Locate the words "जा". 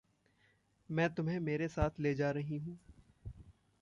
2.15-2.31